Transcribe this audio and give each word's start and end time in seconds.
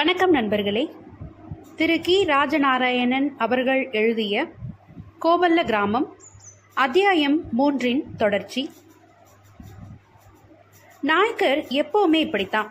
வணக்கம் 0.00 0.30
நண்பர்களே. 0.30 0.90
திரு 1.76 2.00
கி. 2.00 2.24
ராஜநாராயணன் 2.24 3.26
அவர்கள் 3.36 3.88
எழுதிய 3.90 4.52
கோவல்ல 5.20 5.64
கிராமம் 5.64 6.06
அத்தியாயம் 6.74 7.36
மூன்றின் 7.58 8.02
தொடர்ச்சி. 8.16 8.70
நாயக்கர் 11.02 11.58
எப்பவுமே 11.58 12.20
இப்படித்தான். 12.26 12.70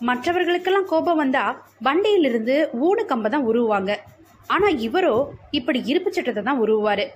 மற்றவர்களுக்கெல்லாம் 0.00 0.88
கோபம் 0.88 1.16
வந்தா 1.16 1.44
வண்டியிலிருந்து 1.78 2.70
ஊடு 2.80 3.04
கம்பை 3.04 3.30
தான் 3.30 3.46
உருவாங்க 3.46 3.98
ஆனா 4.46 4.68
இவரோ 4.68 5.28
இப்படி 5.50 5.82
இருப்பு 5.84 6.12
சட்டத்தை 6.12 6.42
தான் 6.42 6.62
உருவாரு 6.62 7.06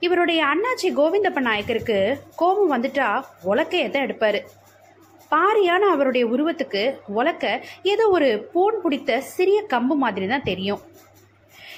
இவருடைய 0.00 0.44
அண்ணாச்சி 0.44 0.90
கோவிந்தப்ப 1.00 1.40
நாயக்கருக்கு 1.40 2.18
கோபம் 2.36 2.72
வந்துட்டா 2.72 3.22
உலக்கையத்தை 3.42 4.02
எடுப்பாரு. 4.02 4.40
பாரியான 5.34 5.80
அவருடைய 5.80 6.26
உருவத்துக்கு 6.26 6.98
உலக்க 7.06 7.64
ஏதோ 7.82 8.08
ஒரு 8.08 8.50
பூன் 8.52 8.80
பிடித்த 8.80 9.20
சிறிய 9.20 9.64
கம்பு 9.70 9.94
மாதிரி 9.94 10.26
தான் 10.26 10.42
தெரியும். 10.42 10.80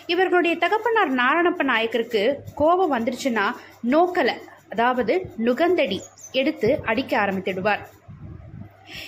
இவர்களுடைய 0.07 0.57
தகப்பனார் 0.57 1.15
நாராயணப்ப 1.15 1.63
நாயக்கருக்கு 1.63 2.43
கோபம் 2.55 2.93
வந்துருச்சுன்னா 2.93 3.55
நோக்கலை 3.91 4.35
அதாவது 4.69 5.31
நுகந்தடி 5.39 6.01
எடுத்து 6.33 6.81
அடிக்க 6.85 7.19
ஆரம்பித்திடுவார். 7.19 7.79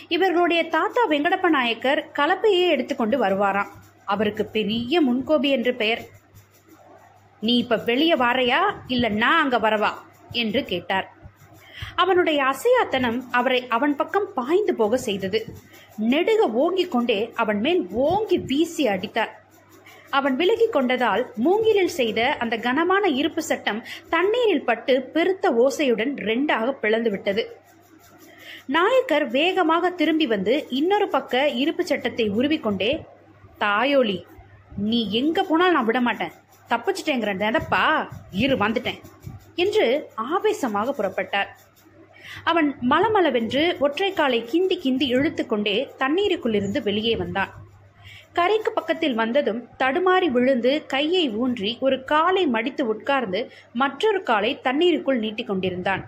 இவர்களுடைய 0.09 0.69
தாத்தா 0.69 1.07
வெங்கடப்ப 1.09 1.49
நாயக்கர் 1.49 2.11
கலப்பையே 2.19 2.67
எடுத்துக்கொண்டு 2.69 3.25
வருவாராம். 3.25 3.67
அவருக்கு 4.05 4.47
பெரிய 4.47 5.03
முன்கோபி 5.03 5.49
என்று 5.51 5.75
பெயர். 5.75 6.03
நீ 7.41 7.57
இப்ப 7.57 7.77
வெளியே 7.77 8.15
வாரையா? 8.15 8.75
இல்ல 8.87 9.09
நான் 9.09 9.43
அங்க 9.43 9.59
வரவா? 9.59 9.91
என்று 10.33 10.65
கேட்டார். 10.65 11.16
அவனுடைய 11.95 12.39
அசையாத்தனம் 12.53 13.19
அவரை 13.30 13.61
அவன் 13.69 13.96
பக்கம் 13.96 14.29
பாய்ந்து 14.35 14.74
போக 14.74 14.96
செய்தது. 14.96 15.41
நெடுக 16.13 16.49
ஓங்கிக் 16.63 16.95
கொண்டே 16.95 17.32
அவன் 17.35 17.60
மேல் 17.60 17.82
ஓங்கி 17.91 18.38
வீசி 18.38 18.87
அடித்தார். 18.87 19.32
அவன் 20.10 20.37
விலகிக் 20.37 20.74
கொண்டதால் 20.77 21.23
மூங்கிலில் 21.37 21.95
செய்த 21.99 22.21
அந்த 22.38 22.57
கனமான 22.57 23.09
இருப்பு 23.21 23.43
சட்டம் 23.43 23.80
தண்ணீரில் 24.09 24.65
பட்டு 24.65 24.95
பெருத்த 25.15 25.51
ஓசையுடன் 25.65 26.13
ரெண்டாக 26.30 26.71
பிளந்து 26.82 27.10
விட்டது 27.10 27.45
நாயக்கர் 28.77 29.27
வேகமாக 29.29 29.91
திரும்பி 29.91 30.27
வந்து 30.27 30.54
இன்னொரு 30.69 31.09
பக்க 31.09 31.49
இருப்பு 31.63 31.85
சட்டத்தை 31.85 32.29
உருவிக்கொண்டே 32.29 32.91
தாயோலி 33.60 34.19
நீ 34.91 35.10
எங்க 35.10 35.43
போனாலும் 35.43 35.74
நான் 35.74 35.85
விட 35.85 36.01
மாட்டேன் 36.01 36.32
தப்பிச்சிட்டேங்கிற 36.71 37.32
நினப்பா? 37.43 38.09
இரு 38.30 38.54
வந்துட்டேன். 38.57 38.99
என்று 39.57 39.87
ஆவேசமாக 40.15 40.95
புறப்பட்டார். 40.99 41.51
அவன் 42.45 42.68
மலமளவென்று 42.90 43.63
ஒற்றைக்காலை 43.85 44.40
கிந்தி 44.45 44.76
கிந்தி 44.76 45.07
இழுத்துக்கொண்டே 45.15 45.76
தண்ணீருக்குள்ளிருந்து 45.98 46.82
வெளியே 46.82 47.16
வந்தான். 47.16 47.52
கரைக்கு 48.32 48.71
பக்கத்தில் 48.73 49.15
வந்ததும் 49.15 49.60
தடுமாறி 49.79 50.26
விழுந்து 50.26 50.73
கையை 50.87 51.24
ஊன்றி 51.43 51.71
ஒரு 51.80 52.04
காலை 52.04 52.46
மடித்து 52.46 52.87
உட்கார்ந்து 52.87 53.40
மற்றொரு 53.73 54.23
காலை 54.23 54.51
தண்ணீருக்குள் 54.60 55.18
நீட்டிக் 55.18 55.46
கொண்டிருந்தான். 55.46 56.02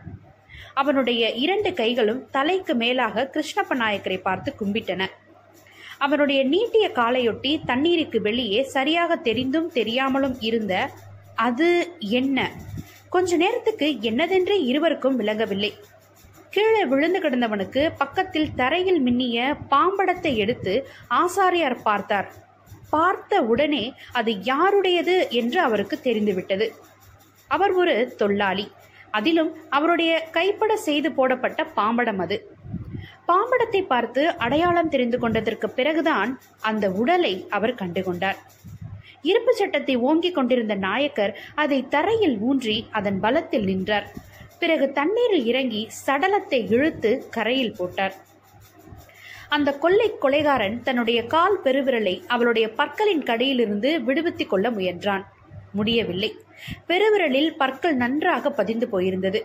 அவனுடைய 0.75 1.31
இரண்டு 1.45 1.71
கைகளும் 1.75 2.21
தலைக்கு 2.31 2.75
மேலாக 2.75 3.31
கிருஷ்ணப்ப 3.35 3.75
நாயக்கரை 3.83 4.19
பார்த்து 4.23 4.53
கும்பிட்டன. 4.61 5.07
அவனுடைய 5.99 6.41
நீட்டிய 6.45 6.89
காலையொட்டி 6.95 7.53
தண்ணீருக்கு 7.67 8.21
வெளியே 8.21 8.63
சரியாக 8.63 9.17
தெரிந்தும் 9.17 9.71
தெரியாமலும் 9.73 10.37
இருந்த 10.41 10.75
அது 11.35 11.69
என்ன? 11.99 12.51
கொஞ்ச 13.09 13.37
நேரத்துக்கு 13.37 13.87
என்னதென்றே 14.11 14.57
இருவருக்கும் 14.71 15.17
விளங்கவில்லை. 15.17 15.71
கீழே 16.51 16.83
விழுந்து 16.85 17.19
கிடந்தவனுக்கு 17.21 17.83
பக்கத்தில் 17.99 18.55
தரையில் 18.55 19.01
மின்னிய 19.03 19.39
பாம்படத்தை 19.71 20.33
எடுத்து 20.37 20.75
ஆசாரியார் 21.09 21.83
பார்த்தார். 21.83 22.29
பார்த்த 22.91 23.41
உடனே 23.43 23.85
அது 24.13 24.33
யாருடையது 24.43 25.17
என்று 25.31 25.61
அவருக்கு 25.61 26.01
தெரிந்துவிட்டது. 26.01 26.69
அவர் 27.51 27.73
ஒரு 27.73 28.15
தொல்லாளி. 28.17 28.67
அதிலும் 29.11 29.51
அவருடைய 29.69 30.13
கைப்பட 30.31 30.73
செய்து 30.77 31.13
போடப்பட்ட 31.13 31.61
பாம்படம் 31.79 32.19
அது. 32.19 32.37
பாம்படத்தை 33.27 33.83
பார்த்து 33.83 34.23
அடையாளம் 34.37 34.89
தெரிந்து 34.89 35.19
கொண்டதற்கு 35.19 35.69
பிறகுதான் 35.71 36.31
அந்த 36.61 36.91
உடலை 36.91 37.35
அவர் 37.51 37.75
கண்டுகொண்டார் 37.75 38.39
இருப்பு 39.23 39.55
சட்டத்தை 39.55 39.97
ஓங்கிக் 39.97 40.35
கொண்டிருந்த 40.35 40.75
நாயக்கர் 40.75 41.39
அதை 41.55 41.89
தரையில் 41.89 42.39
ஊன்றி 42.39 42.87
அதன் 42.91 43.21
பலத்தில் 43.21 43.65
நின்றார். 43.65 44.13
பிறகு 44.59 44.93
தண்ணீரில் 44.93 45.47
இறங்கி 45.47 45.89
சடலத்தை 46.07 46.73
இழுத்து 46.73 47.29
கரையில் 47.31 47.77
போட்டார். 47.77 48.15
அந்த 49.49 49.79
கொள்ளை 49.79 50.15
கொலைகாரன் 50.23 50.83
தன்னுடைய 50.83 51.27
கால் 51.27 51.63
பெருவிரலை 51.63 52.23
அவளுடைய 52.27 52.71
பற்களின் 52.71 53.23
கடையிலிருந்து 53.23 54.01
விடுவித்துக் 54.01 54.49
கொள்ள 54.49 54.71
முயன்றான். 54.71 55.25
முடியவில்லை. 55.73 56.35
பெருவிரலில் 56.89 57.57
பற்கள் 57.57 57.95
நன்றாக 57.95 58.51
பதிந்து 58.51 58.89
போயிருந்தது. 58.93 59.43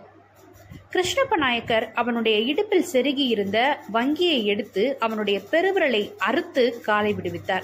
கிருஷ்ணப்ப 0.92 1.38
நாயக்கர் 1.38 1.92
அவனுடைய 1.94 2.40
இடுப்பில் 2.40 2.86
செருகி 2.94 3.18
இருந்த 3.18 3.80
வங்கியை 3.92 4.46
எடுத்து 4.46 5.00
அவனுடைய 5.00 5.40
பெருவிரலை 5.52 6.16
அறுத்து 6.18 6.82
காலை 6.82 7.14
விடுவித்தார். 7.14 7.64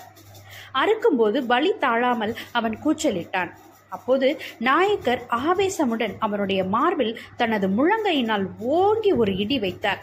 அறுக்கும்போது 0.73 1.45
வலி 1.45 1.73
தாழாமல் 1.79 2.35
அவன் 2.51 2.77
கூச்சலிட்டான். 2.85 3.51
அப்போது 3.89 4.27
நாயக்கர் 4.59 5.21
ஆவேசமுடன் 5.29 6.13
அவனுடைய 6.19 6.63
மார்பில் 6.63 7.19
தனது 7.37 7.67
முழங்கையினால் 7.67 8.45
ஓங்கி 8.59 9.11
ஒரு 9.11 9.37
இடி 9.37 9.59
வைத்தார். 9.59 10.01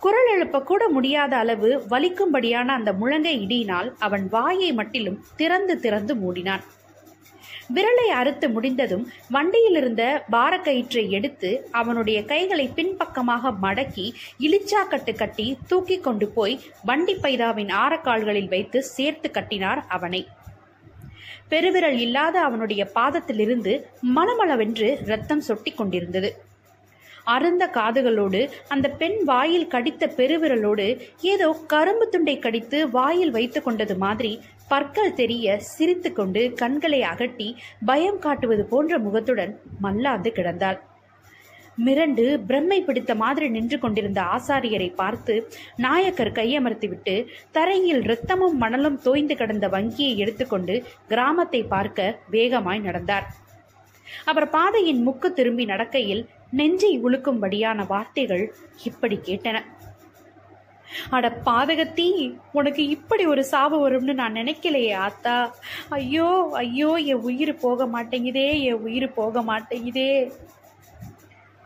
குரல் 0.00 0.30
எழுப்ப 0.34 0.62
கூட 0.62 0.88
முடியாத 0.88 1.36
அளவு 1.36 1.68
வலிக்கும்படியான 1.90 2.66
அந்த 2.66 2.92
முழங்கை 2.92 3.34
இடியினால் 3.46 3.88
அவன் 3.98 4.28
வாயை 4.28 4.72
மட்டிலும் 4.72 5.24
திறந்து 5.36 5.80
திறந்து 5.80 6.14
மூடினான். 6.14 6.64
விரலை 7.74 8.06
அறுத்து 8.20 8.48
முடிந்ததும் 8.48 9.04
வண்டியில் 9.30 9.76
இருந்த 9.76 10.02
பாரக்கயிற்றை 10.32 11.10
எடுத்து 11.10 11.50
அவனுடைய 11.70 12.24
கைகளை 12.24 12.68
பின்பக்கமாக 12.68 13.52
மடக்கி 13.62 14.06
இலிச்சாக்கட்டு 14.40 15.14
கட்டி 15.14 15.56
தூக்கி 15.66 15.98
கொண்டு 16.00 16.28
போய் 16.28 16.60
வண்டி 16.84 17.14
பைதாவின் 17.14 17.72
ஆரக்கால்களில் 17.84 18.48
வைத்து 18.48 18.82
சேர்த்து 18.82 19.30
கட்டினார் 19.30 19.82
அவனை. 19.88 20.26
பெருவிரல் 21.48 21.98
இல்லாத 21.98 22.40
அவனுடைய 22.40 22.90
பாதத்திலிருந்து 22.94 23.72
மலமளவென்று 24.16 24.88
ரத்தம் 25.04 25.44
சொட்டி 25.48 25.74
கொண்டிருந்தது. 25.74 26.30
அருந்த 27.24 27.64
காதுகளோடு 27.74 28.50
அந்த 28.68 28.88
பெண் 28.90 29.18
வாயில் 29.24 29.66
கடித்த 29.66 30.06
பெருவிரலோடு 30.16 30.86
ஏதோ 31.20 31.48
கரும்பு 31.66 32.08
துண்டை 32.08 32.38
கடித்து 32.38 32.90
வாயில் 32.90 33.30
வைத்து 33.30 33.62
கொண்டது 33.62 33.96
மாதிரி 33.96 34.32
பற்கள் 34.72 35.18
தெரிய 35.20 35.56
சிரித்துக்கொண்டு 35.72 36.42
கண்களை 36.60 37.00
அகட்டி 37.10 37.48
பயம் 37.90 38.22
காட்டுவது 38.24 38.64
போன்ற 38.72 38.98
முகத்துடன் 39.06 39.52
மல்லாந்து 39.84 40.30
கிடந்தாள். 40.38 40.78
மிரண்டு 41.84 42.24
பிரம்மை 42.48 42.78
பிடித்த 42.86 43.12
மாதிரி 43.22 43.46
நின்று 43.54 43.76
கொண்டிருந்த 43.82 44.20
ஆசாரியரை 44.34 44.88
பார்த்து 45.00 45.34
நாயக்கர் 45.84 46.32
கையமர்த்திவிட்டு 46.38 47.14
தரையில் 47.56 48.02
இரத்தமும் 48.06 48.56
மணலும் 48.62 48.98
தோய்ந்து 49.06 49.36
கிடந்த 49.40 49.68
வங்கியை 49.74 50.14
எடுத்துக்கொண்டு 50.22 50.74
கிராமத்தை 51.12 51.62
பார்க்க 51.74 52.18
வேகமாய் 52.34 52.84
நடந்தார். 52.88 53.26
அவர் 54.30 54.48
பாதையின் 54.56 55.00
முக்கு 55.06 55.30
திரும்பி 55.38 55.66
நடக்கையில் 55.72 56.22
நெஞ்சை 56.60 56.92
உழுக்கும்படியான 57.06 57.86
வார்த்தைகள் 57.92 58.44
இப்படி 58.90 59.18
கேட்டன. 59.28 59.58
அட 61.10 61.40
பாதகத்தி 61.46 62.36
உனக்கு 62.52 62.86
இப்படி 62.86 63.26
ஒரு 63.26 63.44
சாவு 63.44 63.78
வரும்னு 63.84 64.14
நான் 64.14 64.32
நினைக்கலையே 64.32 64.94
ஆத்தா. 64.94 65.54
ஐயோ 65.88 66.50
ஐயோ 66.52 66.94
என் 66.94 67.24
உயிர் 67.30 67.54
போக 67.54 67.86
மாட்டேங்குதே 67.86 68.60
என் 68.62 68.82
உயிர் 68.88 69.12
போக 69.12 69.42
மாட்டேங்குதே. 69.42 70.32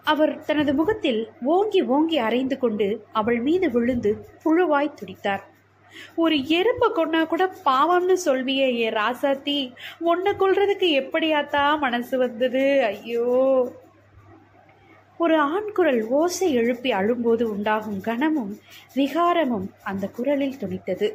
அவர் 0.04 0.44
தனது 0.44 0.74
முகத்தில் 0.74 1.30
ஓங்கி 1.42 1.82
ஓங்கி 1.82 2.18
அரைந்து 2.18 2.58
கொண்டு 2.58 3.06
அவள் 3.12 3.40
மீது 3.40 3.70
விழுந்து 3.70 4.26
புழுவாய் 4.44 4.96
துடித்தார். 5.00 5.42
ஒரு 6.14 6.36
எறும்பை 6.36 6.88
கொன்னா 6.94 7.26
கூட 7.26 7.54
பாவம்னு 7.64 8.16
சொல்வியே 8.24 8.68
ஏ 8.76 8.88
ராசாத்தி. 8.90 9.72
உன்னை 9.98 10.32
கொல்றதுக்கு 10.32 10.88
எப்படியாத்தா 11.02 11.78
மனசு 11.78 12.18
வந்தது? 12.18 12.84
ஐயோ. 12.84 13.26
ஒரு 15.18 15.38
ஆண் 15.38 15.72
குரல் 15.72 16.02
ஓசை 16.08 16.52
எழுப்பி 16.52 16.90
அழும்போது 16.90 17.50
உண்டாகும் 17.50 18.00
கனமும் 18.00 18.58
விகாரமும் 18.94 19.66
அந்த 19.84 20.08
குரலில் 20.08 20.58
துணித்தது. 20.60 21.08